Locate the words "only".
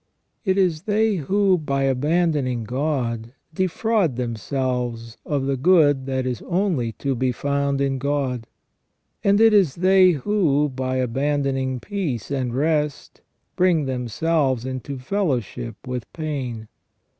6.47-6.93